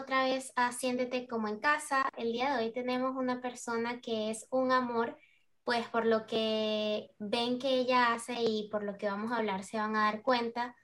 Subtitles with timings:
[0.00, 2.08] Otra vez a Siéntete como en casa.
[2.16, 5.18] El día de hoy tenemos una persona que es un amor,
[5.62, 9.62] pues por lo que ven que ella hace y por lo que vamos a hablar
[9.62, 10.74] se van a dar cuenta.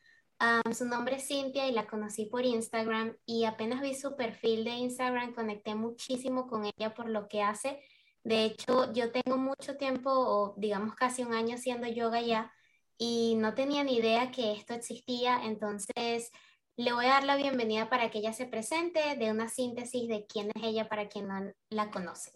[0.77, 4.73] su nombre es Cintia y la conocí por Instagram y apenas vi su perfil de
[4.73, 7.80] Instagram conecté muchísimo con ella por lo que hace.
[8.23, 12.52] De hecho, yo tengo mucho tiempo, o digamos casi un año haciendo yoga ya
[12.98, 16.32] y no tenía ni idea que esto existía, entonces
[16.77, 20.27] le voy a dar la bienvenida para que ella se presente, de una síntesis de
[20.27, 22.32] quién es ella para quien no la conoce.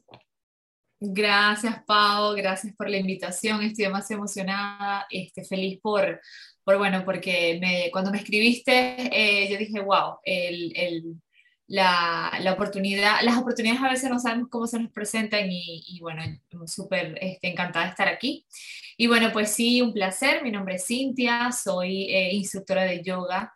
[0.99, 3.63] Gracias, Pau, gracias por la invitación.
[3.63, 6.21] Estoy demasiado emocionada, este, feliz por,
[6.65, 11.15] por bueno, porque me, cuando me escribiste, eh, yo dije, wow, el, el,
[11.67, 16.01] la, la, oportunidad, las oportunidades a veces no sabemos cómo se nos presentan y, y
[16.01, 16.23] bueno,
[16.67, 18.47] súper este, encantada de estar aquí.
[18.97, 20.43] Y bueno, pues sí, un placer.
[20.43, 23.53] Mi nombre es Cintia, soy eh, instructora de yoga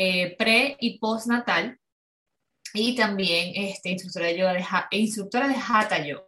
[0.00, 1.76] eh, pre y postnatal
[2.72, 6.22] y también este, instructora, de yoga de, instructora de Hatha Yoga.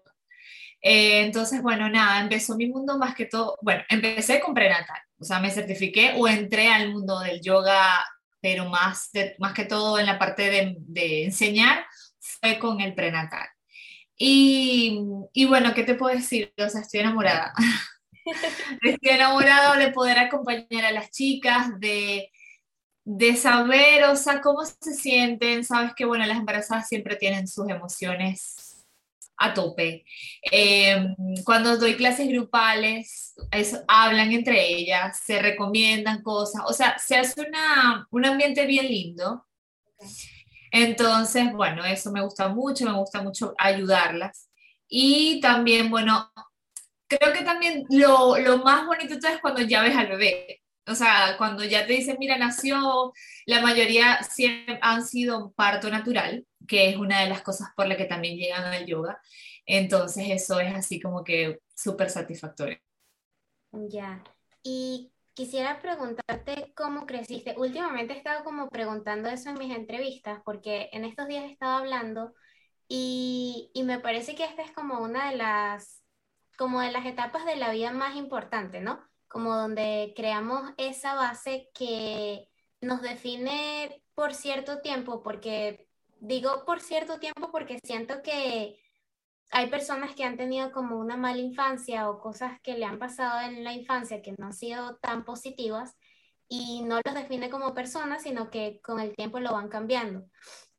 [0.82, 5.24] Eh, entonces, bueno, nada, empezó mi mundo más que todo, bueno, empecé con prenatal, o
[5.24, 8.04] sea, me certifiqué o entré al mundo del yoga,
[8.40, 11.86] pero más, más que todo en la parte de, de enseñar,
[12.18, 13.46] fue con el prenatal.
[14.16, 15.00] Y,
[15.32, 16.52] y, bueno, ¿qué te puedo decir?
[16.58, 17.52] O sea, estoy enamorada.
[18.82, 22.32] estoy enamorada de poder acompañar a las chicas, de,
[23.12, 25.64] de saber, o sea, cómo se sienten.
[25.64, 28.86] Sabes que, bueno, las embarazadas siempre tienen sus emociones
[29.36, 30.04] a tope.
[30.42, 33.34] Em, cuando doy clases grupales,
[33.88, 39.44] hablan entre ellas, se recomiendan cosas, o sea, se hace una, un ambiente bien lindo.
[40.70, 44.48] Entonces, bueno, eso me gusta mucho, me gusta mucho ayudarlas.
[44.88, 46.30] Y también, bueno,
[47.08, 50.60] creo que también lo, lo más bonito es cuando ya ves al bebé.
[50.90, 53.12] O sea, cuando ya te dicen, mira, nació,
[53.46, 57.96] la mayoría siempre han sido parto natural, que es una de las cosas por las
[57.96, 59.20] que también llegan al yoga.
[59.66, 62.78] Entonces eso es así como que súper satisfactorio.
[63.72, 64.22] Ya.
[64.62, 67.54] Y quisiera preguntarte cómo creciste.
[67.56, 71.78] Últimamente he estado como preguntando eso en mis entrevistas, porque en estos días he estado
[71.78, 72.34] hablando
[72.88, 76.02] y, y me parece que esta es como una de las,
[76.58, 79.09] como de las etapas de la vida más importante, ¿no?
[79.30, 82.48] Como donde creamos esa base que
[82.80, 88.80] nos define por cierto tiempo, porque digo por cierto tiempo porque siento que
[89.52, 93.40] hay personas que han tenido como una mala infancia o cosas que le han pasado
[93.40, 95.96] en la infancia que no han sido tan positivas
[96.48, 100.26] y no los define como personas, sino que con el tiempo lo van cambiando.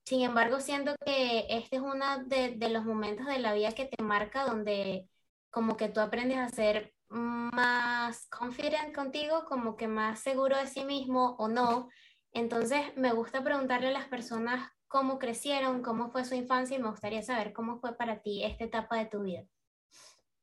[0.04, 3.86] Sin embargo, siento que este es uno de, de los momentos de la vida que
[3.86, 5.08] te marca donde
[5.50, 10.84] como que tú aprendes a ser más confident contigo, como que más seguro de sí
[10.86, 11.90] mismo o no.
[12.34, 16.90] Entonces me gusta preguntarle a las personas cómo crecieron, cómo fue su infancia y me
[16.90, 19.44] gustaría saber cómo fue para ti esta etapa de tu vida.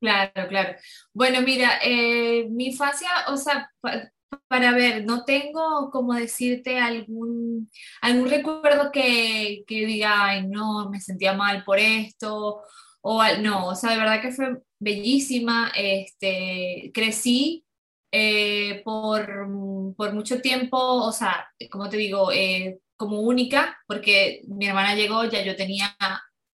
[0.01, 0.77] Claro, claro.
[1.13, 3.71] Bueno, mira, eh, mi infancia, o sea,
[4.47, 7.69] para ver, no tengo como decirte algún,
[8.01, 12.63] algún recuerdo que, que diga, ay, no, me sentía mal por esto,
[13.01, 15.73] o no, o sea, de verdad que fue bellísima.
[15.77, 17.65] Este, crecí
[18.13, 19.49] eh, por,
[19.97, 25.25] por, mucho tiempo, o sea, como te digo, eh, como única, porque mi hermana llegó,
[25.25, 25.97] ya yo tenía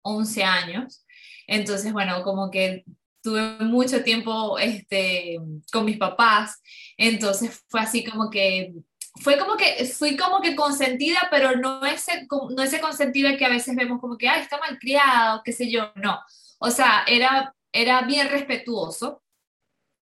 [0.01, 1.05] 11 años.
[1.47, 2.83] Entonces, bueno, como que
[3.21, 5.37] tuve mucho tiempo este,
[5.71, 6.61] con mis papás.
[6.97, 8.73] Entonces fue así como que
[9.21, 13.49] fue como que fui como que consentida, pero no ese, no ese consentida que a
[13.49, 16.19] veces vemos como que, ay, está mal criado, qué sé yo, no.
[16.59, 19.23] O sea, era era bien respetuoso,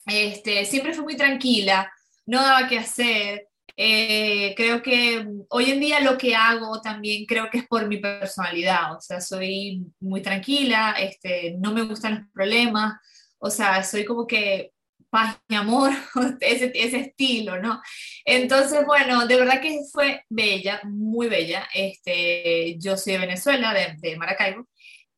[0.07, 1.93] este, siempre fue muy tranquila,
[2.27, 3.49] no daba qué hacer.
[3.77, 7.99] Eh, creo que hoy en día lo que hago también creo que es por mi
[7.99, 12.95] personalidad, o sea, soy muy tranquila, este, no me gustan los problemas,
[13.39, 14.73] o sea, soy como que
[15.11, 15.93] paz y amor,
[16.41, 17.81] ese, ese, estilo, ¿no?
[18.25, 21.69] Entonces, bueno, de verdad que fue bella, muy bella.
[21.75, 24.69] Este, yo soy de Venezuela, de, Maracaibo,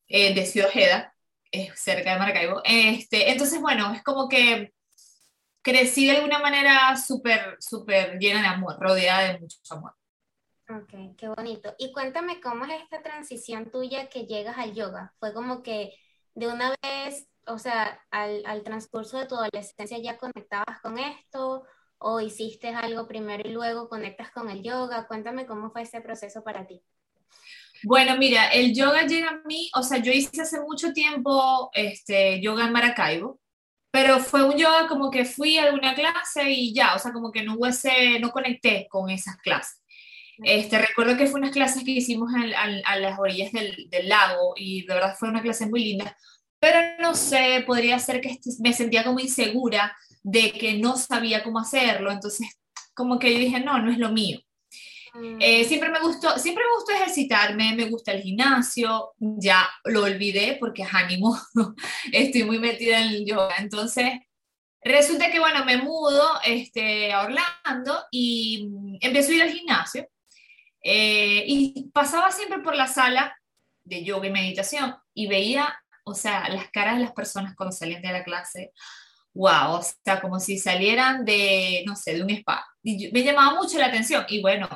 [0.08, 1.14] eh, de Ciudad Ojeda,
[1.50, 2.61] es cerca de Maracaibo.
[2.64, 4.73] Este, entonces, bueno, es como que
[5.62, 9.94] crecí de alguna manera súper, súper llena de amor, rodeada de mucho amor.
[10.69, 11.75] Ok, qué bonito.
[11.79, 15.12] Y cuéntame cómo es esta transición tuya que llegas al yoga.
[15.19, 15.93] ¿Fue como que
[16.35, 21.64] de una vez, o sea, al, al transcurso de tu adolescencia ya conectabas con esto?
[21.99, 25.08] ¿O hiciste algo primero y luego conectas con el yoga?
[25.08, 26.82] Cuéntame cómo fue ese proceso para ti.
[27.82, 32.40] Bueno, mira, el yoga llega a mí, o sea, yo hice hace mucho tiempo este,
[32.40, 33.40] yoga en Maracaibo,
[33.90, 37.32] pero fue un yoga como que fui a alguna clase y ya, o sea, como
[37.32, 37.66] que no hubo
[38.20, 39.82] no conecté con esas clases.
[40.42, 44.86] Este, recuerdo que fue unas clases que hicimos a las orillas del, del, lago y
[44.86, 46.16] de verdad fue una clase muy linda,
[46.58, 51.58] pero no sé, podría ser que me sentía como insegura de que no sabía cómo
[51.58, 52.58] hacerlo, entonces
[52.94, 54.40] como que yo dije, no, no es lo mío.
[55.40, 60.56] Eh, siempre me gustó, siempre me gustó ejercitarme, me gusta el gimnasio, ya lo olvidé
[60.60, 61.38] porque es ánimo,
[62.12, 64.12] estoy muy metida en el yoga, entonces
[64.82, 70.08] resulta que bueno, me mudo este, a Orlando y mm, empiezo a ir al gimnasio.
[70.82, 73.36] Eh, y pasaba siempre por la sala
[73.84, 78.00] de yoga y meditación y veía, o sea, las caras de las personas cuando salían
[78.00, 78.72] de la clase,
[79.34, 82.66] wow, o sea, como si salieran de, no sé, de un spa.
[82.82, 84.24] Y me llamaba mucho la atención.
[84.28, 84.68] Y bueno,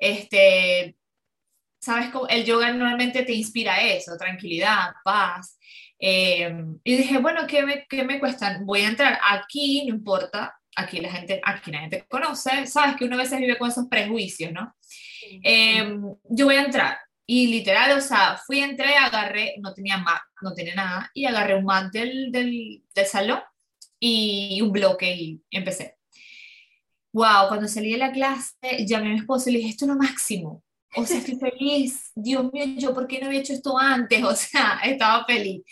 [0.00, 0.96] este,
[1.80, 5.58] sabes, el yoga normalmente te inspira eso, tranquilidad, paz.
[5.98, 6.50] Eh,
[6.82, 8.64] y dije, bueno, ¿qué me, ¿qué me cuestan?
[8.64, 13.04] Voy a entrar aquí, no importa, aquí la gente, aquí la gente conoce, sabes que
[13.04, 14.74] uno a veces vive con esos prejuicios, ¿no?
[15.44, 16.98] Eh, yo voy a entrar.
[17.26, 21.56] Y literal, o sea, fui, entré, agarré, no tenía mat, no tenía nada, y agarré
[21.56, 23.40] un mat del, del, del salón
[24.00, 25.99] y un bloque y empecé.
[27.12, 28.54] Wow, cuando salí de la clase,
[28.86, 30.62] llamé a mi esposo y le dije, esto es lo máximo.
[30.96, 32.10] O sea, estoy feliz.
[32.14, 34.22] Dios mío, yo, ¿por qué no había hecho esto antes?
[34.24, 35.62] O sea, estaba feliz.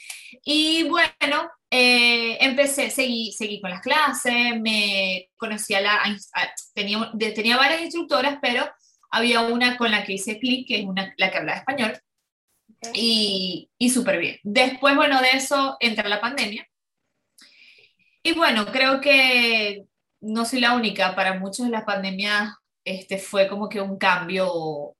[0.45, 6.01] Y bueno, eh, empecé, seguí, seguí con las clases, me conocí a la,
[6.75, 8.69] tenía, tenía varias instructoras, pero
[9.11, 11.99] había una con la que hice clic, que es una, la que hablaba español,
[12.95, 14.39] y, y súper bien.
[14.43, 16.67] Después, bueno, de eso entra la pandemia.
[18.23, 19.85] Y bueno, creo que
[20.21, 22.55] no soy la única, para muchos de las pandemias
[22.85, 24.97] este, fue como que un cambio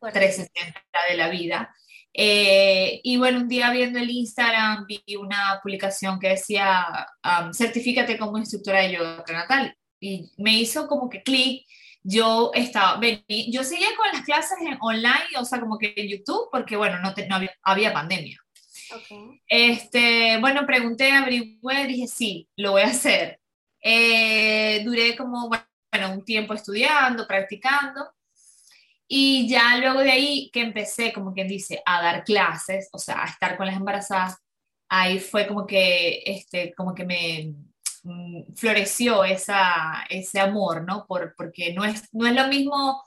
[0.00, 1.74] 360 de la vida.
[2.12, 8.18] Eh, y bueno, un día viendo el Instagram vi una publicación que decía, um, certifícate
[8.18, 9.76] como instructora de yoga prenatal.
[10.00, 11.66] Y me hizo como que clic.
[12.02, 12.98] Yo estaba,
[13.28, 16.98] yo seguía con las clases en online, o sea, como que en YouTube, porque bueno,
[16.98, 18.38] no, no había, había, pandemia.
[19.46, 23.39] Este, bueno, pregunté, averigüé, dije, sí, lo voy a hacer.
[23.80, 28.10] Eh, duré como, bueno, un tiempo estudiando, practicando.
[29.08, 33.22] Y ya luego de ahí que empecé, como quien dice, a dar clases, o sea,
[33.24, 34.36] a estar con las embarazadas,
[34.88, 37.54] ahí fue como que, este, como que me
[38.04, 41.06] mm, floreció esa, ese amor, ¿no?
[41.06, 43.02] Por, porque no es, no es lo mismo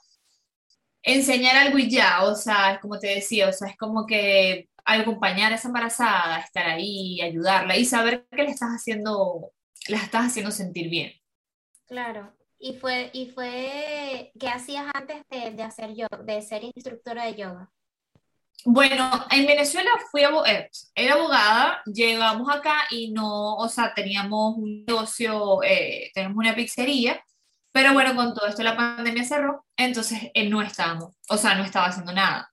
[1.02, 5.52] enseñar algo y ya, o sea, como te decía, o sea, es como que acompañar
[5.52, 9.52] a esa embarazada, estar ahí, ayudarla y saber que le estás haciendo
[9.88, 11.12] las estás haciendo sentir bien.
[11.86, 12.34] Claro.
[12.58, 17.34] Y fue, y fue, ¿qué hacías antes de, de hacer yoga, de ser instructora de
[17.34, 17.70] yoga?
[18.66, 24.86] Bueno, en Venezuela fui eh, era abogada, llegamos acá y no, o sea, teníamos un
[24.86, 27.22] negocio, eh, tenemos una pizzería,
[27.72, 31.64] pero bueno, con todo esto la pandemia cerró, entonces eh, no estábamos, o sea, no
[31.64, 32.50] estaba haciendo nada.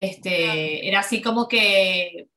[0.00, 2.28] Este, era así como que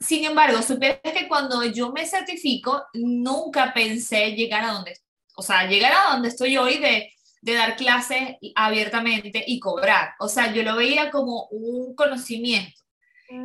[0.00, 4.98] sin embargo, supieras que cuando yo me certifico, nunca pensé llegar a donde,
[5.36, 10.14] o sea, llegar a donde estoy hoy de, de dar clases abiertamente y cobrar.
[10.18, 12.80] O sea, yo lo veía como un conocimiento.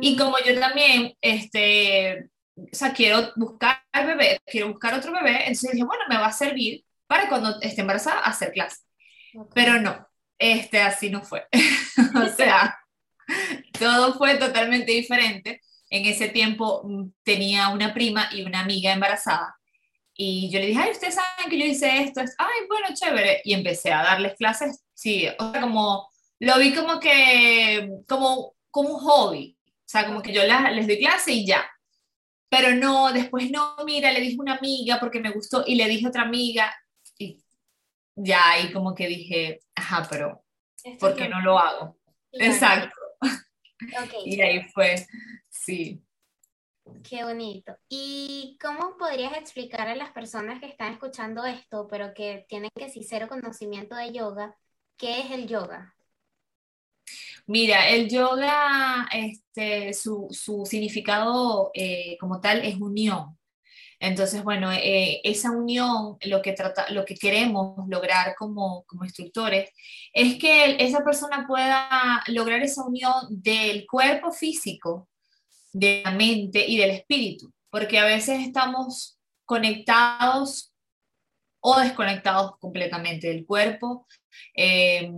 [0.02, 5.72] Y como yo también, este, o sea, quiero buscar bebé, quiero buscar otro bebé, entonces
[5.72, 8.86] dije, bueno, me va a servir para cuando esté embarazada hacer clases.
[9.54, 11.48] Pero no, este, así no fue.
[12.16, 12.78] o sea,
[13.80, 19.56] todo fue totalmente diferente en ese tiempo mm, tenía una prima y una amiga embarazada.
[20.14, 22.22] Y yo le dije, ay, ustedes saben que yo hice esto.
[22.38, 23.42] Ay, bueno, chévere.
[23.46, 24.84] Y empecé a darles clases.
[24.94, 29.58] Sí, o sea, como, lo vi como que, como, como un hobby.
[29.66, 31.70] O sea, como que yo les doy clase y ya.
[32.50, 36.08] Pero no, después no, mira, le dije una amiga porque me gustó y le dije
[36.08, 36.76] otra amiga.
[37.18, 37.42] Y
[38.16, 40.44] ya ahí como que dije, ajá, pero
[41.00, 41.98] ¿por qué no lo hago?
[42.34, 42.96] Exacto.
[44.26, 45.08] Y ahí fue,
[45.60, 46.02] sí.
[47.08, 47.76] Qué bonito.
[47.88, 52.90] ¿Y cómo podrías explicar a las personas que están escuchando esto, pero que tienen que
[52.90, 54.56] sí cero conocimiento de yoga,
[54.98, 55.96] qué es el yoga?
[57.46, 63.38] Mira, el yoga, este, su, su significado eh, como tal es unión.
[64.00, 69.72] Entonces, bueno, eh, esa unión, lo que, trata, lo que queremos lograr como, como instructores,
[70.14, 75.10] es que esa persona pueda lograr esa unión del cuerpo físico,
[75.72, 80.74] de la mente y del espíritu, porque a veces estamos conectados
[81.62, 84.08] o desconectados completamente del cuerpo,
[84.56, 85.12] eh,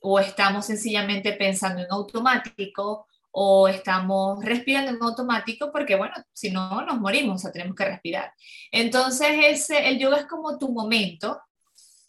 [0.00, 6.84] o estamos sencillamente pensando en automático, o estamos respirando en automático porque, bueno, si no
[6.84, 8.32] nos morimos, o sea, tenemos que respirar.
[8.70, 11.40] Entonces, ese, el yoga es como tu momento,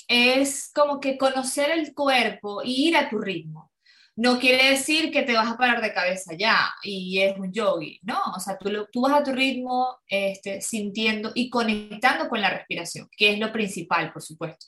[0.07, 3.71] es como que conocer el cuerpo y ir a tu ritmo.
[4.15, 7.99] No quiere decir que te vas a parar de cabeza ya y es un yogi,
[8.03, 12.51] no, o sea, tú, tú vas a tu ritmo este, sintiendo y conectando con la
[12.51, 14.67] respiración, que es lo principal, por supuesto.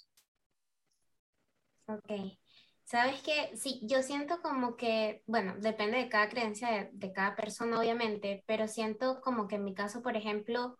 [1.87, 2.37] Ok.
[2.85, 7.79] Sabes que sí, yo siento como que, bueno, depende de cada creencia de, cada persona,
[7.79, 10.77] obviamente, pero siento como que en mi caso, por ejemplo,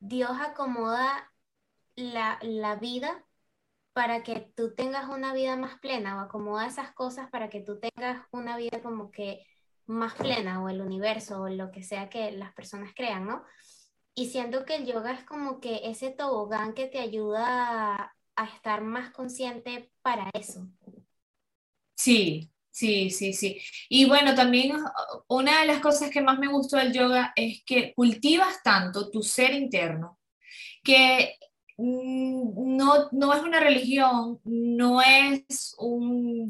[0.00, 1.32] Dios acomoda
[1.96, 3.24] la, la vida
[3.98, 7.80] para que tú tengas una vida más plena o acomoda esas cosas para que tú
[7.80, 9.44] tengas una vida como que
[9.86, 13.42] más plena o el universo o lo que sea que las personas crean, ¿no?
[14.14, 18.82] Y siento que el yoga es como que ese tobogán que te ayuda a estar
[18.82, 20.68] más consciente para eso.
[21.96, 23.60] Sí, sí, sí, sí.
[23.88, 24.88] Y bueno, también uh,
[25.26, 29.24] una de las cosas que más me gustó del yoga es que cultivas tanto tu
[29.24, 30.20] ser interno
[30.84, 31.36] que
[31.78, 36.48] no, no es una religión, no es un,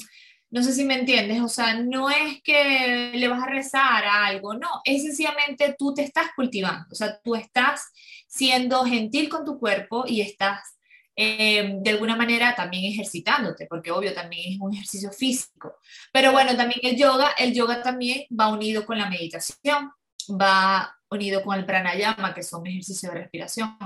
[0.51, 4.27] no sé si me entiendes, o sea, no es que le vas a rezar a
[4.27, 7.93] algo, no, es sencillamente tú te estás cultivando, o sea, tú estás
[8.27, 10.79] siendo gentil con tu cuerpo y estás
[11.15, 15.75] eh, de alguna manera también ejercitándote, porque obvio también es un ejercicio físico.
[16.13, 19.91] Pero bueno, también el yoga, el yoga también va unido con la meditación,
[20.31, 23.77] va unido con el pranayama, que son ejercicios de respiración.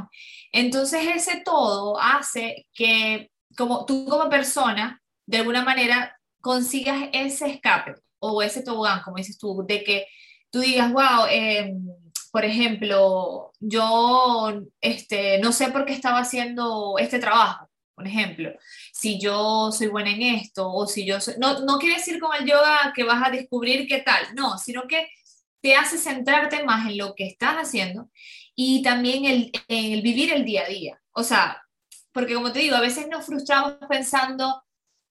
[0.53, 7.95] Entonces ese todo hace que como tú como persona, de alguna manera, consigas ese escape
[8.19, 10.07] o ese tobogán, como dices tú, de que
[10.51, 11.75] tú digas, wow, eh,
[12.31, 18.51] por ejemplo, yo este, no sé por qué estaba haciendo este trabajo, por ejemplo,
[18.93, 21.35] si yo soy buena en esto o si yo soy...
[21.39, 24.85] No, no quiere decir con el yoga que vas a descubrir qué tal, no, sino
[24.89, 25.09] que
[25.63, 28.11] te hace centrarte más en lo que estás haciendo
[28.55, 31.01] y también el, en el vivir el día a día.
[31.13, 31.63] O sea,
[32.13, 34.63] porque como te digo, a veces nos frustramos pensando,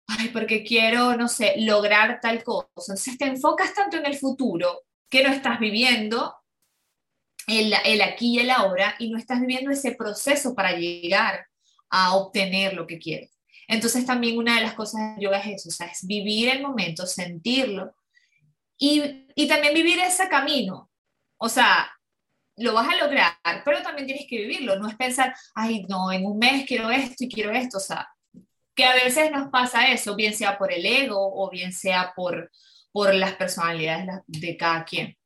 [0.09, 2.69] ay, porque quiero, no sé, lograr tal cosa.
[2.77, 6.35] Entonces te enfocas tanto en el futuro que no estás viviendo
[7.47, 7.73] el,
[8.03, 11.47] aquí y el ahora y no estás viviendo ese proceso para llegar
[11.89, 13.31] a obtener lo que quieres.
[13.69, 17.95] Entonces también una de las cosas de yoga es eso, es vivir el momento, sentirlo
[18.83, 20.91] y, y también vivir ese camino.
[21.39, 21.89] O sea,
[22.57, 23.33] lo vas a lograr,
[23.65, 27.23] pero también tienes que vivirlo, no es pensar, ay, no, en un mes quiero esto
[27.23, 28.09] y quiero esto, o sea,
[28.75, 32.51] que a veces nos pasa eso, bien sea por el ego o bien sea por,
[32.91, 35.17] por las personalidades de cada quien.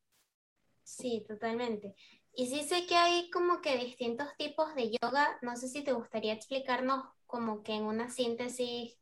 [0.83, 1.95] Sí, totalmente.
[2.35, 5.39] Y sí sé que hay como que distintos tipos de yoga.
[5.41, 8.99] No sé si te gustaría explicarnos como que en una síntesis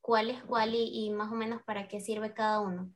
[0.00, 2.94] cuál es cuál y, más o menos para qué sirve cada uno.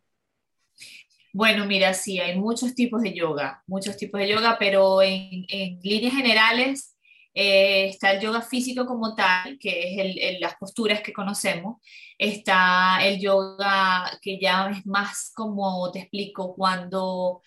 [1.33, 5.47] Bueno, mira, sí, hay muchos tipos de yoga, muchos tipos de yoga, pero en,
[5.83, 6.97] líneas generales
[7.35, 11.79] eh, está el yoga físico como tal, que es las posturas que conocemos.
[12.19, 17.43] Está el yoga que ya es más como te explico, cuando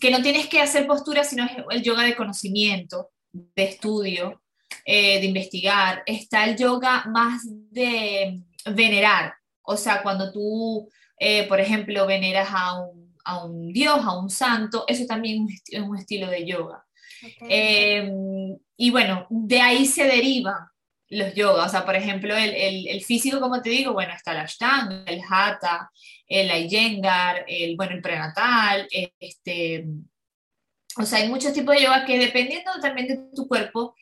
[0.00, 4.42] que no tienes que hacer postura, sino el yoga de conocimiento, de estudio,
[4.84, 6.02] eh, de investigar.
[6.06, 12.80] Está el yoga más de venerar, o sea, cuando tú, eh, por ejemplo, veneras a
[12.80, 16.84] un, a un, dios, a un santo, eso también es un estilo de yoga.
[17.48, 18.10] Eh,
[18.76, 20.68] y bueno, de ahí se derivan
[21.08, 24.32] los yogas, o sea, por ejemplo, el, el, el, físico, como te digo, bueno, está
[24.32, 25.90] el ashtanga, el hatha,
[26.26, 28.88] el Iyengar, el, bueno, el prenatal,
[29.20, 29.86] este,
[30.96, 33.94] o sea, hay muchos tipos de yoga que dependiendo también de tu cuerpo,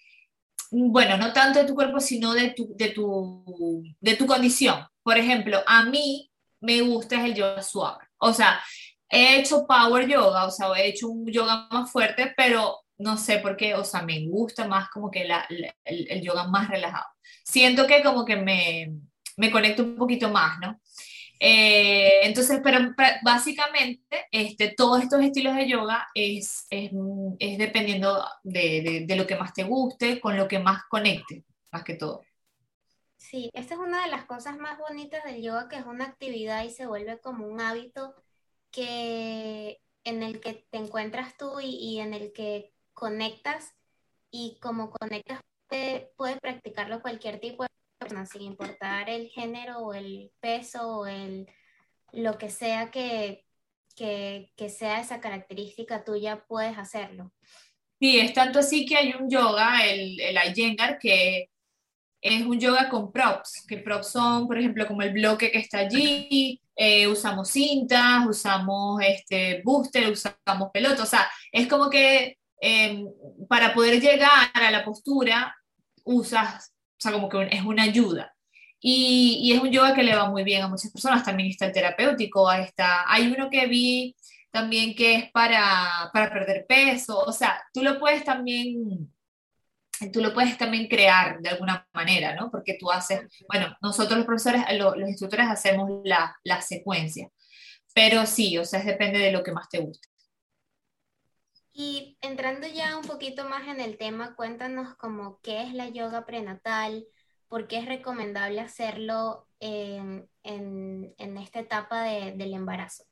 [0.70, 4.86] bueno, no tanto de tu cuerpo, sino de tu, de tu, de tu condición.
[5.02, 6.30] Por ejemplo, a mí
[6.64, 8.04] me gusta el yoga suave.
[8.18, 8.60] O sea,
[9.08, 13.38] he hecho power yoga, o sea, he hecho un yoga más fuerte, pero no sé
[13.38, 15.46] por qué, o sea, me gusta más como que la,
[15.84, 17.06] el, yoga más relajado.
[17.44, 18.92] Siento que como que me,
[19.36, 20.80] me conecto un poquito más, ¿no?
[21.40, 26.90] Eh, entonces, pero básicamente este, todos estos estilos de yoga es, es,
[27.38, 31.44] es dependiendo de, de, de, lo que más te guste, con lo que más conecte,
[31.72, 32.22] más que todo.
[33.24, 36.62] Sí, esta es una de las cosas más bonitas del yoga, que es una actividad
[36.62, 38.14] y se vuelve como un hábito
[38.70, 43.74] que en el que te encuentras tú y, en el que conectas
[44.30, 45.40] y como conectas
[46.16, 51.48] puedes practicarlo cualquier tipo de persona sin importar el género o el peso o el
[52.12, 53.46] lo que sea que,
[53.96, 57.32] que, que sea esa característica tuya, puedes hacerlo.
[57.98, 61.48] Sí, es tanto así que hay un yoga, el, el Iyengar, que
[62.24, 65.80] es un yoga con props, que props son, por ejemplo, como el bloque que está
[65.80, 73.06] allí, eh, usamos cintas, usamos este booster, usamos pelota, o sea, es como que em,
[73.46, 75.54] para poder llegar a la postura
[76.04, 78.34] usas, o sea, como que es una ayuda.
[78.80, 81.66] Y, y, es un yoga que le va muy bien a muchas personas, también está
[81.66, 84.16] el terapéutico, está, hay uno que vi
[84.50, 89.13] también que es para, para perder peso, o sea, tú lo puedes también
[90.12, 92.50] tú lo puedes también crear de alguna manera, ¿no?
[92.50, 97.28] Porque tú haces, bueno, nosotros los profesores, los instructores hacemos la, la secuencia,
[97.94, 100.08] pero sí, o sea, depende de lo que más te guste.
[101.72, 106.24] Y entrando ya un poquito más en el tema, cuéntanos como qué es la yoga
[106.26, 107.06] prenatal,
[107.48, 113.04] por qué es recomendable hacerlo en, en, en esta etapa de, del embarazo.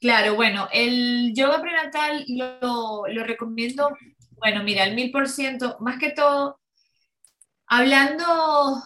[0.00, 3.90] Claro, bueno, el yoga prenatal lo, lo recomiendo
[4.42, 6.58] bueno, mira, el mil por ciento, más que todo,
[7.68, 8.82] hablando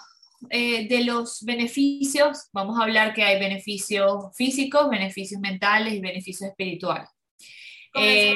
[0.50, 6.50] eh, de los beneficios, vamos a hablar que hay beneficios físicos, beneficios mentales y beneficios
[6.50, 7.08] espirituales.
[7.94, 8.34] Eh,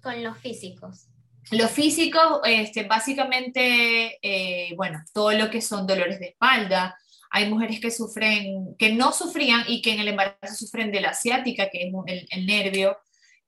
[0.00, 1.08] con, los físicos.
[1.50, 6.96] Los físicos, este, básicamente, eh, bueno, todo lo que son dolores de espalda.
[7.32, 11.10] Hay mujeres que sufren, que no sufrían y que en el embarazo sufren de la
[11.10, 12.98] asiática, que es el, el nervio,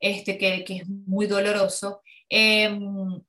[0.00, 2.02] este, que, que, es muy doloroso.
[2.28, 3.22] Em,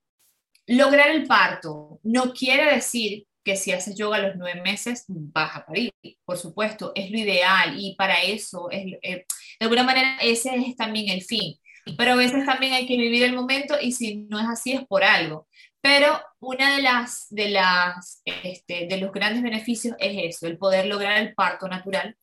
[0.67, 5.55] lograr el parto no quiere decir que si haces yoga a los nueve meses vas
[5.55, 5.93] a parir,
[6.25, 9.25] por supuesto, es lo ideal y para eso, es, eh,
[9.59, 11.55] de alguna manera, ese es también el fin.
[11.97, 14.85] Pero a veces también hay que vivir el momento y si no es así es
[14.87, 15.47] por algo.
[15.81, 20.87] Pero una de las, de las, este, de los grandes beneficios es eso, el poder
[20.87, 22.17] lograr el parto natural.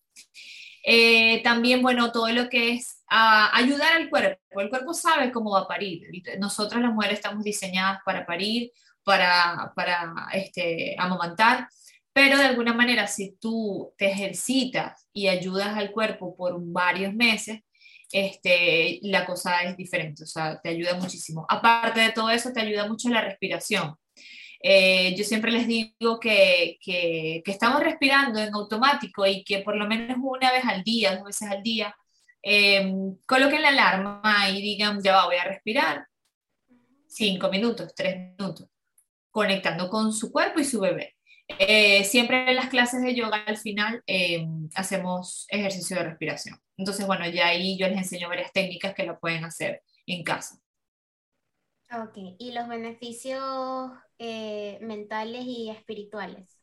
[0.83, 4.61] Eh, también, bueno, todo lo que es a ayudar al cuerpo.
[4.61, 6.09] El cuerpo sabe cómo va a parir.
[6.39, 8.73] Nosotras las mujeres estamos diseñadas para parir,
[9.05, 11.69] para, para este, amamantar,
[12.13, 17.61] pero de alguna manera si tú te ejercitas y ayudas al cuerpo por varios meses,
[18.13, 21.47] este, la cosa es diferente, o sea, te ayuda muchísimo.
[21.49, 23.97] Aparte de todo eso, te ayuda mucho la respiración.
[24.63, 29.89] Eh, yo siempre les digo que, que, estamos respirando en automático y que por lo
[29.89, 31.95] menos una vez al día, dos veces al día,
[32.43, 32.93] eh,
[33.27, 36.07] coloquen la alarma y digan, ya va, voy a respirar
[37.09, 38.69] cinco minutos, tres minutos,
[39.31, 41.17] conectando con su cuerpo y su bebé.
[41.59, 46.59] Eh, siempre en las clases de yoga al final em, hacemos ejercicio de respiración.
[46.77, 50.57] Entonces, bueno, ya ahí yo les enseño varias técnicas que lo pueden hacer en casa.
[51.95, 53.43] Ok, ¿y los beneficios
[54.19, 56.59] eh, mentales y espirituales?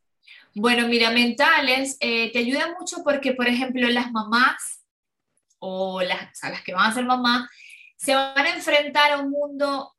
[0.55, 4.83] Bueno, mira, mentales eh, te ayudan mucho porque, por ejemplo, las mamás
[5.59, 7.49] o las, a las que van a ser mamá,
[7.95, 9.93] se van a enfrentar a un mundo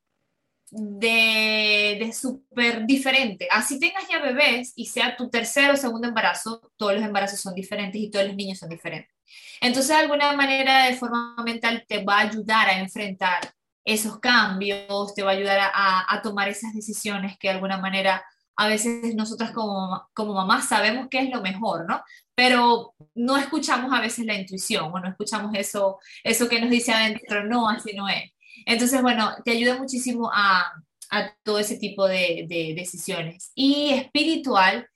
[0.71, 3.47] de, de súper diferente.
[3.53, 7.55] Así tengas ya bebés y sea tu tercer o segundo embarazo, todos los embarazos son
[7.55, 9.15] diferentes y todos los niños son diferentes.
[9.61, 13.55] Entonces, de alguna manera, de forma mental, te va a ayudar a enfrentar
[13.93, 18.25] esos cambios, te va a ayudar a, a tomar esas decisiones que de alguna manera
[18.61, 22.03] a veces nosotras como, como mamás sabemos que es lo mejor, ¿no?
[22.35, 26.93] Pero no escuchamos a veces la intuición o no escuchamos eso, eso que nos dice
[26.93, 28.31] adentro, no, así no es.
[28.67, 30.71] Entonces, bueno, te ayuda muchísimo a,
[31.11, 33.51] a todo ese tipo de, de decisiones.
[33.55, 34.87] Y espiritual,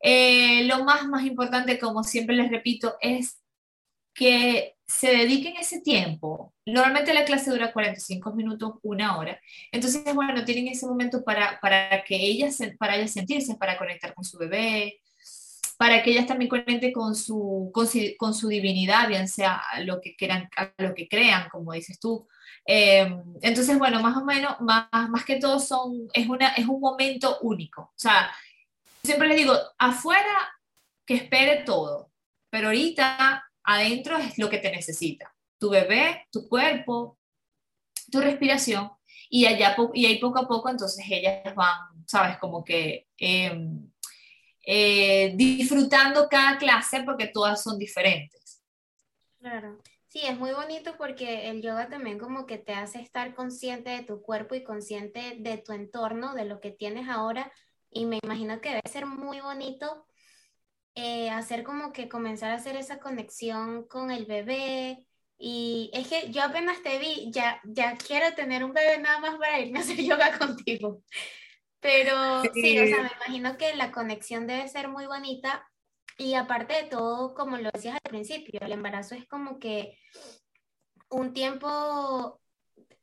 [0.00, 3.42] eh, lo más, más importante, como siempre les repito, es
[4.14, 6.51] que se dediquen ese tiempo.
[6.64, 9.40] Normalmente la clase dura 45 minutos, una hora.
[9.72, 14.24] Entonces, bueno, tienen ese momento para, para que ellas, para ellas sentirse, para conectar con
[14.24, 15.00] su bebé,
[15.76, 17.72] para que ellas también conecten con su,
[18.16, 22.28] con su, divinidad, bien sea lo que quieran, a lo que crean, como dices tú.
[22.64, 26.78] Eh, entonces, bueno, más o menos, más, más que todo son, es, una, es un
[26.78, 27.82] momento único.
[27.82, 28.30] O sea,
[29.02, 30.52] siempre les digo, afuera
[31.04, 32.12] que espere todo,
[32.48, 35.31] pero ahorita adentro es lo que te necesita.
[35.62, 37.20] Tu bebé, tu cuerpo,
[38.10, 38.90] tu respiración,
[39.30, 43.88] y, allá, y ahí poco a poco entonces ellas van, sabes, como que em,
[44.66, 48.60] eh, disfrutando cada clase porque todas son diferentes.
[49.38, 49.78] Claro.
[50.08, 54.02] Sí, es muy bonito porque el yoga también como que te hace estar consciente de
[54.02, 57.52] tu cuerpo y consciente de tu entorno, de lo que tienes ahora,
[57.88, 60.06] y me imagino que debe ser muy bonito
[60.96, 65.06] eh, hacer como que comenzar a hacer esa conexión con el bebé.
[65.44, 69.34] Y es que yo apenas te vi, ya, ya quiero tener un bebé nada más
[69.38, 71.02] para irme a hacer yoga contigo.
[71.80, 75.68] Pero sí, o sea, me imagino que la conexión debe ser muy bonita.
[76.16, 79.98] Y aparte de todo, como lo decías al principio, el embarazo es como que
[81.10, 82.40] un tiempo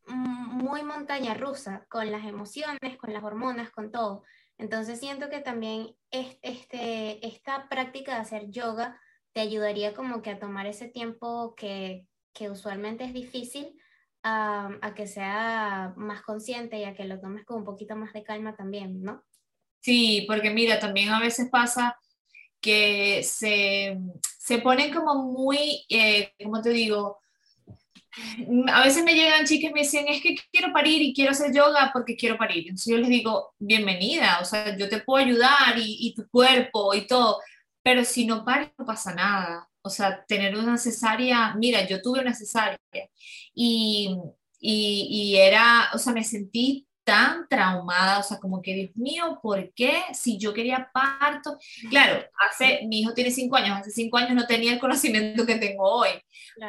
[0.08, 4.24] muy montaña rusa con las emociones, con las hormonas, con todo.
[4.58, 8.98] Entonces siento que también este, esta práctica de hacer yoga
[9.34, 13.80] te ayudaría como que a tomar ese tiempo que, que usualmente es difícil
[14.24, 18.14] a, a, que sea más consciente y a que lo tomes con un poquito más
[18.14, 19.24] de calma también, ¿no?
[19.80, 21.98] Sí, porque mira, también a veces pasa
[22.60, 23.98] que se,
[24.38, 27.20] se ponen como muy, eh, ¿cómo te digo?
[28.74, 31.54] a veces me llegan chicas y me dicen, es que quiero parir y quiero hacer
[31.54, 32.64] yoga porque quiero parir.
[32.64, 36.94] Entonces yo les digo, bienvenida, o sea, yo te puedo ayudar y, y tu cuerpo
[36.94, 37.40] y todo,
[37.84, 39.69] pero si no pares no pasa nada.
[39.82, 42.80] O sea, tener una cesárea, mira, yo tuve una cesárea
[43.54, 44.18] y,
[44.60, 49.40] y, y era, o sea, me sentí tan traumada, o sea, como que, Dios mío,
[49.42, 50.04] ¿por qué?
[50.14, 51.58] Si yo quería parto.
[51.90, 55.56] Claro, hace, mi hijo tiene cinco años, hace cinco años no tenía el conocimiento que
[55.56, 56.10] tengo hoy,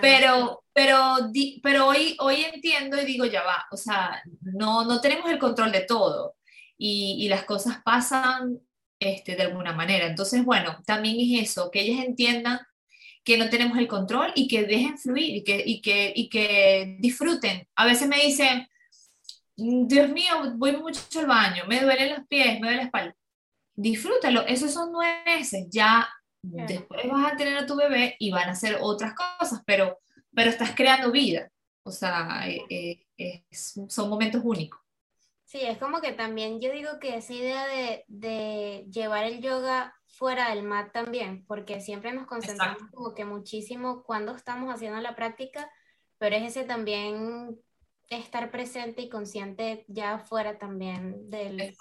[0.00, 1.30] pero, pero,
[1.62, 5.72] pero hoy, hoy entiendo y digo, ya va, o sea, no, no tenemos el control
[5.72, 6.36] de todo
[6.78, 8.60] y, y las cosas pasan
[8.98, 10.06] este, de alguna manera.
[10.06, 12.60] Entonces, bueno, también es eso, que ellas entiendan
[13.24, 16.96] que no tenemos el control y que dejen fluir y que, y que, y que
[16.98, 17.66] disfruten.
[17.76, 18.66] A veces me dicen,
[19.56, 23.16] Dios mío, voy mucho al baño, me duelen los pies, me duele la espalda.
[23.74, 26.08] Disfrútalo, esos son nueve meses, ya
[26.42, 29.98] después vas a tener a tu bebé y van a hacer otras cosas, pero,
[30.34, 31.50] pero estás creando vida.
[31.82, 34.80] O sea, eh, eh, son momentos únicos.
[35.44, 39.94] Sí, es como que también yo digo que esa idea de, de llevar el yoga
[40.20, 45.16] fuera del mat también, porque siempre nos concentramos como que muchísimo cuando estamos haciendo la
[45.16, 45.72] práctica,
[46.18, 47.58] pero es ese también
[48.10, 51.74] estar presente y consciente ya fuera también del...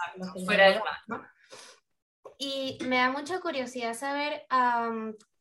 [0.46, 0.82] fuera del
[2.38, 4.46] Y me da mucha curiosidad saber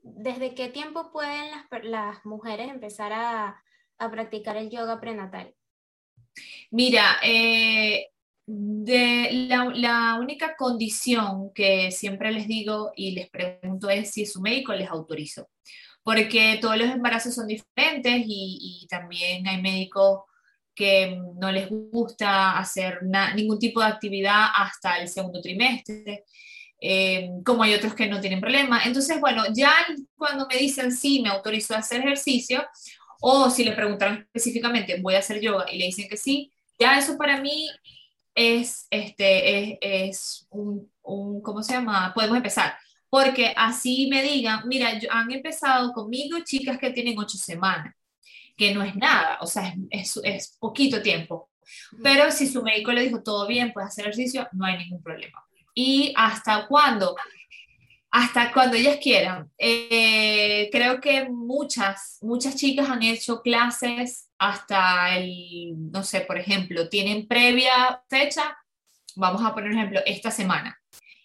[0.03, 3.63] desde qué tiempo pueden las, las mujeres empezar a,
[3.99, 5.55] a, practicar el yoga prenatal.
[6.73, 8.11] Mira, eh,
[8.51, 14.41] de la, la, única condición que siempre les digo y les pregunto es si su
[14.41, 15.51] médico les autorizó,
[16.03, 20.21] porque todos los embarazos son diferentes y, y también hay médicos
[20.75, 23.01] que no les gusta hacer
[23.35, 26.25] ningún tipo de actividad hasta el segundo trimestre,
[26.81, 28.81] eh, como hay otros que no tienen problema.
[28.85, 29.73] Entonces, bueno, ya
[30.17, 32.65] cuando me dicen sí, me autorizó a hacer ejercicio,
[33.21, 36.97] o si le preguntaron específicamente, voy a hacer yoga, y le dicen que sí, ya
[36.97, 37.69] eso para mí
[38.35, 42.13] es, este, es, un, un, ¿cómo se llama?
[42.15, 42.77] Podemos empezar.
[43.11, 47.95] Porque así me digan, mira, han empezado conmigo chicas que tienen ocho semanas
[48.59, 51.49] que no es nada, o sea, es, es, poquito tiempo.
[52.03, 55.45] Pero si su médico le dijo todo bien, puedes hacer ejercicio, no hay ningún problema.
[55.75, 57.15] ¿Y hasta cuándo?
[58.11, 59.51] Hasta cuando ellas quieran.
[59.59, 66.89] Eh, creo que muchas, muchas chicas han hecho clases hasta el, no sé, por ejemplo,
[66.89, 68.57] tienen previa fecha,
[69.17, 70.81] vamos a poner un ejemplo, esta semana,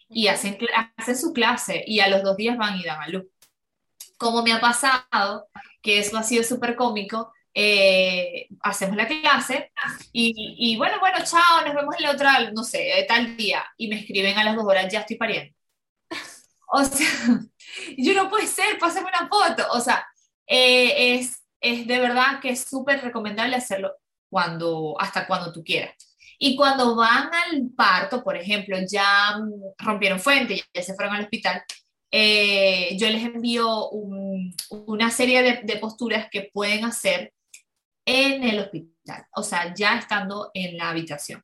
[0.10, 0.58] y hacen,
[0.98, 3.26] hacen su clase y a los dos días van y dan a luz.
[4.18, 5.48] Como me ha pasado
[5.82, 7.32] que eso ha sido súper cómico.
[7.56, 9.72] Eh, hacemos la clase
[10.12, 14.00] y, y, bueno, bueno, chao, nos vemos el otro, no sé, tal día, y me
[14.00, 15.54] escriben a las dos horas, ya estoy pariendo.
[16.76, 17.08] O sea,
[17.98, 19.64] yo no puede ser, pásame una foto.
[19.72, 20.06] O sea,
[20.48, 23.94] eh, es, es de verdad que es súper recomendable hacerlo
[24.30, 25.94] cuando, hasta cuando tú quieras.
[26.40, 29.40] Y cuando van al parto, por ejemplo, ya
[29.78, 31.64] rompieron fuente, ya se fueron al hospital,
[32.12, 33.90] eh, yo les envío
[34.70, 37.34] una serie de, posturas que pueden hacer
[38.06, 41.44] en el hospital, o sea, ya estando en la habitación.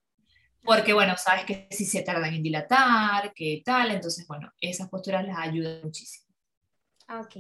[0.69, 5.25] Porque, bueno, sabes que si se tardan en dilatar, qué tal, entonces, bueno, esas posturas
[5.25, 6.31] les ayudan muchísimo.
[7.09, 7.37] Ok.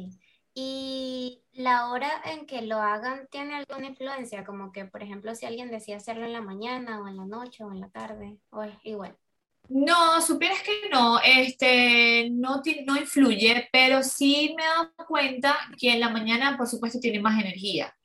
[0.55, 4.43] ¿Y la hora en que lo hagan tiene alguna influencia?
[4.43, 7.63] Como que, por ejemplo, si alguien decía hacerlo en la mañana o en la noche
[7.63, 9.15] o en la tarde, o es igual.
[9.67, 15.93] No, supieras que no, este, no, no influye, pero sí me he dado cuenta que
[15.93, 17.95] en la mañana, por supuesto, tiene más energía.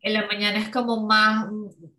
[0.00, 1.46] En la mañana es como más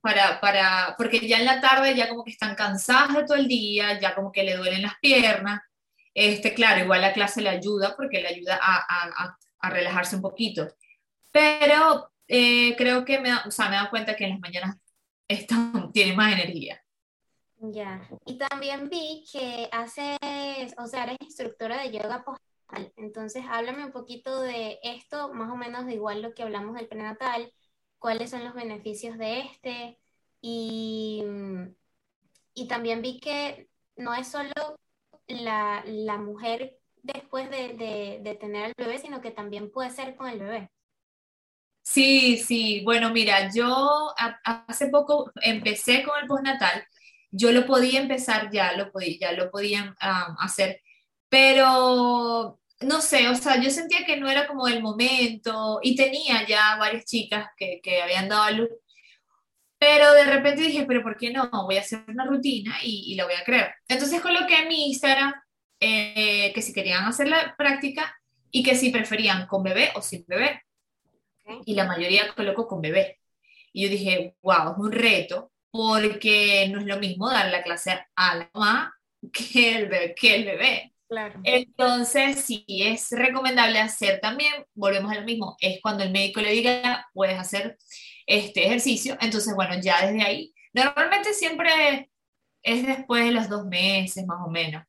[0.02, 3.48] para, para, porque ya en la tarde ya como que están cansadas de todo el
[3.48, 5.60] día, ya como que le duelen las piernas.
[6.14, 10.22] Este, claro, igual la clase le ayuda porque le ayuda a, a, a relajarse un
[10.22, 10.68] poquito.
[11.32, 14.78] Pero eh, creo que me, o sea, me he dado cuenta que en las mañanas
[15.28, 16.82] están, tiene más energía.
[17.58, 23.86] Ya, y también vi que haces, o sea, eres instructora de yoga postal, entonces háblame
[23.86, 27.52] un poquito de esto, más o menos de igual lo que hablamos del prenatal,
[28.00, 30.00] cuáles son los beneficios de este,
[30.42, 31.24] y,
[32.54, 34.54] y también vi que no es solo
[35.28, 40.28] la, la mujer después de, de, tener al bebé, sino que también puede ser con
[40.28, 40.70] el bebé.
[41.84, 46.84] Sí, sí, bueno, mira, yo hace poco empecé con el postnatal,
[47.30, 49.96] yo lo podía empezar ya, lo podía, ya lo podía
[50.40, 50.82] hacer,
[51.30, 56.46] pero no sé, o sea, yo sentía que no era como el momento y tenía
[56.46, 58.70] ya varias chicas que, que habían dado a luz,
[59.78, 61.50] pero de repente dije, pero ¿por qué no?
[61.52, 63.76] Voy a hacer una rutina y, y la voy a crear.
[63.88, 65.34] Entonces coloqué en mi Instagram
[65.80, 68.16] eh, que si querían hacer la práctica
[68.52, 70.62] y que si preferían con bebé o sin bebé.
[71.66, 73.20] Y la mayoría colocó con bebé.
[73.74, 78.08] Y yo dije, wow, es un reto porque no es lo mismo dar la clase
[78.16, 78.96] a la mamá
[79.32, 80.16] que el bebé.
[80.16, 80.95] Que el bebé.
[81.08, 81.40] Claro.
[81.44, 86.52] Entonces, si es recomendable hacer también, volvemos a lo mismo, es cuando el médico le
[86.52, 87.78] diga, puedes hacer
[88.26, 89.18] este ejercicio.
[89.22, 92.10] Entonces, bueno, ya desde ahí, normalmente siempre
[92.64, 94.84] es después de los dos meses más o menos.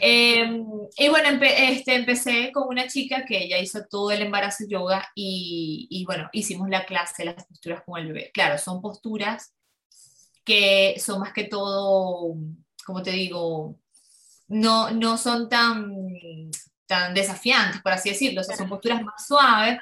[0.00, 0.64] Em,
[0.96, 5.86] y bueno, este, empecé con una chica que ella hizo todo el embarazo yoga y,
[5.90, 8.30] y, bueno, hicimos la clase, las posturas con el bebé.
[8.32, 9.54] Claro, son posturas
[10.44, 12.34] que son más que todo,
[12.84, 13.78] como te digo,
[14.48, 15.92] no, no son tan,
[16.86, 19.78] tan desafiantes, por así decirlo, o sea, son posturas más suaves.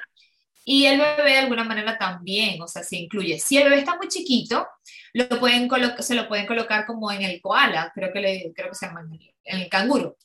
[0.65, 3.37] Y el bebé de alguna manera también, o sea, se incluye.
[3.37, 4.65] Si el bebé está muy chiquito,
[5.13, 8.75] lo pueden se lo pueden colocar como en el koala, creo que, le, creo que
[8.75, 9.05] se llama
[9.43, 10.17] en el canguro.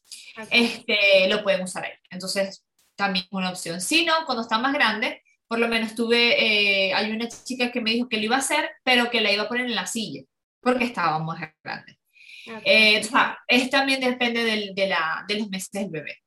[0.50, 1.92] Este, lo pueden usar ahí.
[2.10, 3.80] Entonces, también es una opción.
[3.80, 7.80] Si no, cuando está más grande, por lo menos tuve, eh, hay una chica que
[7.80, 9.86] me dijo que lo iba a hacer, pero que la iba a poner en la
[9.86, 10.22] silla,
[10.60, 11.97] porque estaba más grande.
[12.64, 16.18] Eh, o sea, es también depende del, de, la, de los meses del bebé.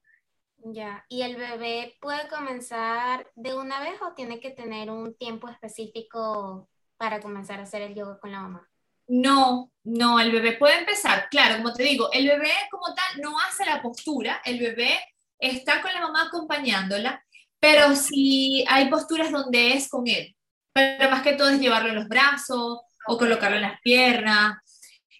[0.64, 5.50] Ya, ¿y el bebé puede comenzar de una vez o tiene que tener un tiempo
[5.50, 8.70] específico para comenzar a hacer el yoga con la mamá?
[9.08, 13.40] No, no, el bebé puede empezar, claro, como te digo, el bebé como tal no
[13.40, 15.00] hace la postura, el bebé
[15.40, 17.24] está con la mamá acompañándola,
[17.60, 20.36] pero sí hay posturas donde es con él,
[20.72, 24.58] pero más que todo es llevarlo en los brazos o colocarlo en las piernas.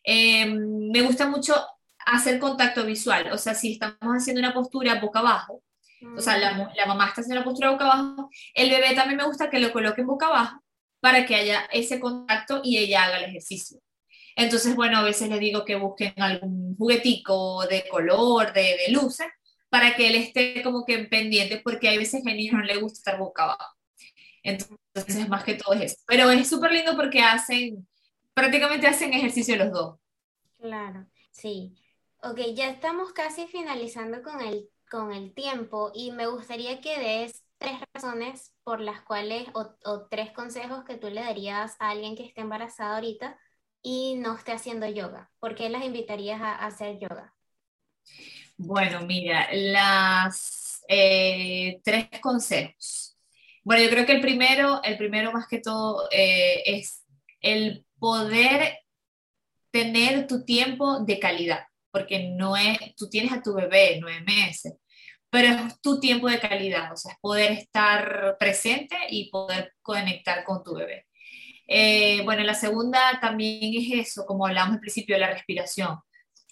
[0.04, 1.56] Em, me gusta mucho
[2.06, 5.64] hacer contacto visual, o sea, si estamos haciendo una postura boca abajo,
[6.18, 9.26] o sea, la, la mamá está haciendo la postura boca abajo, el bebé también me
[9.26, 10.62] gusta que lo coloque en boca abajo
[11.00, 13.80] para que haya ese contacto y ella haga el ejercicio.
[14.36, 19.28] Entonces, bueno, a veces le digo que busquen algún juguetico de color, de, de luces,
[19.70, 22.78] para que él esté como que pendiente, porque hay veces que a niños no le
[22.78, 23.76] gusta estar boca abajo.
[24.44, 26.04] Entonces, más que todo es eso.
[26.08, 27.88] Pero es súper lindo porque hacen,
[28.34, 30.00] prácticamente hacen ejercicio los dos.
[30.60, 31.76] Claro, sí.
[32.24, 37.44] Ok, ya estamos casi finalizando con el, con el tiempo y me gustaría que des
[37.58, 42.26] tres razones por las cuales o, tres consejos que tú le darías a alguien que
[42.26, 43.40] esté embarazada ahorita
[43.82, 45.32] y no esté haciendo yoga?
[45.40, 47.34] ¿Por qué las invitarías a, hacer yoga?
[48.58, 53.18] Bueno, mira, las eh, tres consejos.
[53.64, 57.04] Bueno, yo creo que el primero, el primero más que todo eh, es
[57.42, 58.80] el poder
[59.70, 64.74] tener tu tiempo de calidad, porque no es, tú tienes a tu bebé nueve meses,
[65.30, 70.44] pero es tu tiempo de calidad, o sea, es poder estar presente y poder conectar
[70.44, 71.06] con tu bebé.
[71.68, 76.00] Eh, bueno, la segunda también es eso, como hablamos al principio, la respiración.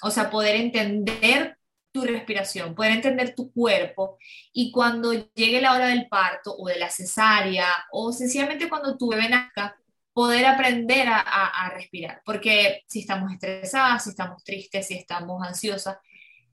[0.03, 1.57] O sea, poder entender
[1.91, 4.19] tu respiración, poder entender tu cuerpo
[4.53, 9.09] y cuando llegue la hora del parto o de la cesárea o sencillamente cuando tu
[9.09, 9.78] bebé nazca,
[10.19, 12.21] poder aprender a, a respirar.
[12.25, 15.97] Porque si estamos estresadas, si estamos tristes, si estamos ansiosas,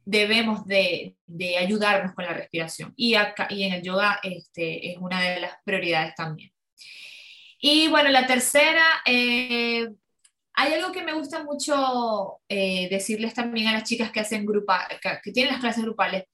[0.07, 2.95] debemos de, de, ayudarnos con la respiración.
[2.97, 6.53] Y, acá, y en el yoga este, es una de las prioridades también.
[7.59, 9.89] Y bueno, la tercera, eh,
[10.55, 14.87] hay algo que me gusta mucho eh, decirles también a las chicas que hacen grupa,
[15.25, 16.25] que, tienen las clases grupales,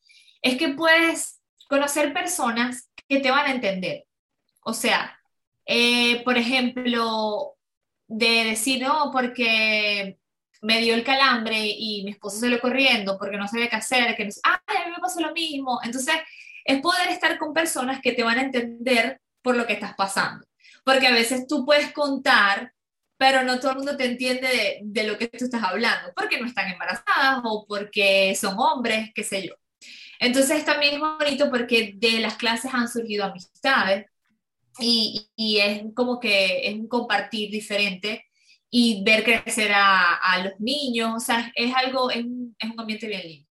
[0.42, 4.04] es que puedes conocer personas que te van a entender.
[4.64, 5.18] O sea,
[5.66, 7.56] eh, por ejemplo,
[8.06, 10.18] de decir, no, porque
[10.62, 14.16] me dio el calambre y mi esposo se lo corriendo porque no sabía qué hacer,
[14.16, 15.80] que no, ay, a mí me pasó lo mismo.
[15.82, 16.14] Entonces,
[16.64, 20.46] es poder estar con personas que te van a entender por lo que estás pasando.
[20.84, 22.72] Porque a veces tú puedes contar,
[23.16, 26.40] pero no todo el mundo te entiende de, de lo que tú estás hablando, porque
[26.40, 29.54] no están embarazadas o porque son hombres, qué sé yo.
[30.20, 34.06] Entonces también es bonito porque de las clases han surgido amistades
[34.78, 38.24] y, y es como que es un compartir diferente
[38.70, 42.80] y ver crecer a, a, los niños, o sea, es algo, es un, es un
[42.80, 43.48] ambiente bien lindo.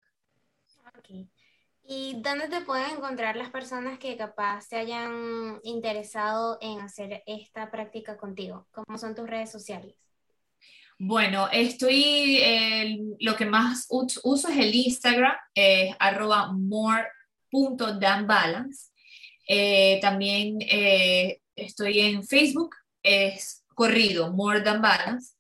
[1.00, 1.30] Okay.
[1.88, 7.72] ¿Y dónde te pueden encontrar las personas que capaz se hayan interesado en hacer esta
[7.72, 8.68] práctica contigo?
[8.72, 9.96] ¿Cómo son tus redes sociales?
[10.98, 12.40] Bueno, estoy,
[13.20, 18.92] lo que más uso es el Instagram, es arroba more.danbalance.
[19.48, 25.36] Eh, también eh, estoy en Facebook, es corrido, More Than Balance.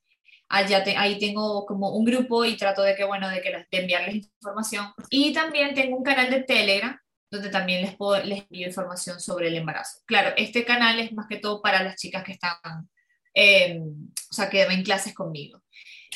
[0.48, 4.16] Allá ahí tengo como un grupo y trato de que, bueno, de, que de enviarles
[4.16, 4.88] información.
[5.10, 6.98] Y también tengo un canal de Telegram
[7.32, 10.00] donde también les, puedo, les envío información sobre el embarazo.
[10.06, 12.88] Claro, este canal es más que todo para las chicas que están
[13.36, 13.82] eh,
[14.30, 15.62] o sea, que ven clases conmigo.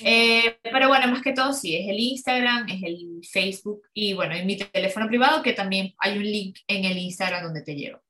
[0.04, 4.36] Eh, pero bueno, más que todo sí, es el Instagram, es el Facebook y bueno,
[4.36, 8.02] en mi teléfono privado que también hay un link en el Instagram donde te llevo.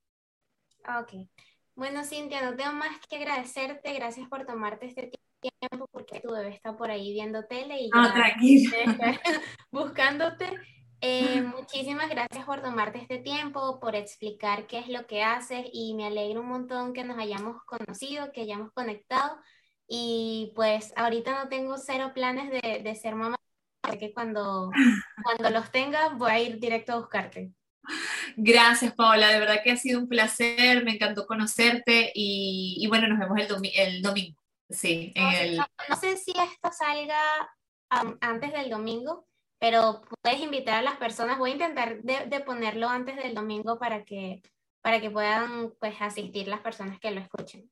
[0.98, 1.28] Ok.
[1.74, 3.94] Bueno, Cintia, no tengo más que agradecerte.
[3.94, 8.12] Gracias por tomarte este tiempo porque tu bebé está por ahí viendo tele y ah,
[8.14, 8.76] tranquila.
[9.70, 10.46] buscándote.
[11.02, 15.94] Eh, muchísimas gracias por tomarte este tiempo, por explicar qué es lo que haces y
[15.94, 19.38] me alegra un montón que nos hayamos conocido, que hayamos conectado
[19.92, 23.36] y pues ahorita no tengo cero planes de, de ser mamá,
[23.98, 24.70] que cuando,
[25.24, 27.52] cuando los tenga voy a ir directo a buscarte.
[28.36, 29.28] Gracias, Paola.
[29.28, 30.84] De verdad que ha sido un placer.
[30.84, 34.40] Me encantó conocerte y, y bueno, nos vemos el, el domingo.
[34.68, 35.56] Sí, no, el...
[35.56, 37.20] no, sé si esto salga
[38.20, 39.26] antes del domingo,
[39.58, 44.04] pero puedes invitar a las personas, voy a intentar de, ponerlo antes del domingo para
[44.04, 44.40] que,
[44.80, 47.68] para que puedan pues, asistir las personas que lo escuchen.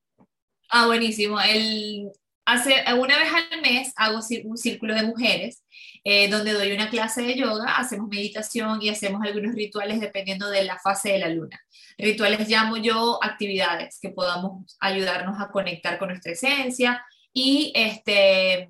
[0.70, 1.40] Ah, buenísimo.
[1.40, 2.10] El,
[2.44, 5.64] hace, una vez al mes hago un círculo de mujeres
[6.04, 10.64] eh, donde doy una clase de yoga, hacemos meditación y hacemos algunos rituales dependiendo de
[10.64, 11.60] la fase de la luna.
[11.96, 17.02] Rituales llamo yo actividades que podamos ayudarnos a conectar con nuestra esencia
[17.32, 18.68] y, este,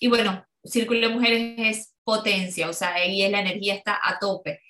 [0.00, 4.60] y bueno, círculo de mujeres es potencia, o sea, ahí la energía está a tope.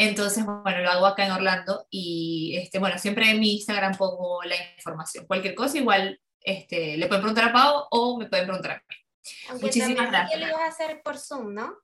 [0.00, 4.42] Entonces, bueno, lo hago acá en Orlando y, este, bueno, siempre en mi Instagram pongo
[4.44, 5.26] la información.
[5.26, 9.60] Cualquier cosa, igual este, le pueden preguntar a Pau o me pueden preguntar a mí.
[9.60, 10.40] Muchísimas gracias.
[10.40, 11.76] lo ibas a hacer por Zoom, ¿no?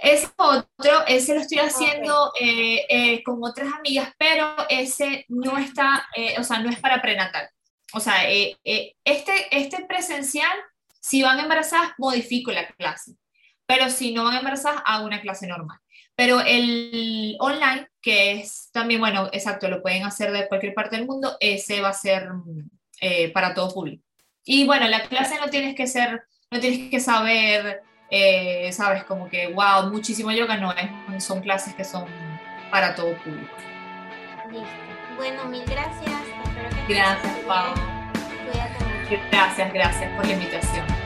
[0.00, 6.08] Ese otro, ese lo estoy haciendo eh, eh, con otras amigas, pero ese no está,
[6.16, 7.50] eh, o sea, no es para prenatal.
[7.92, 8.94] O sea, este,
[9.50, 10.56] este presencial,
[11.00, 13.12] si van embarazadas, modifico la clase
[13.66, 15.78] pero si no van embarazadas, hago una clase normal.
[16.16, 21.06] Pero el online, que es también, bueno, exacto, lo pueden hacer de cualquier parte del
[21.06, 22.28] mundo, ese va a ser
[23.00, 24.02] eh, para todo público.
[24.44, 29.28] Y bueno, la clase no tienes que ser, no tienes que saber, eh, sabes, como
[29.28, 32.06] que, wow, muchísimo yoga, no, es, son clases que son
[32.70, 33.54] para todo público.
[34.50, 34.68] Listo.
[35.16, 36.12] Bueno, mil gracias.
[36.88, 37.74] gracias, Pau.
[39.30, 41.05] Gracias, gracias por la invitación.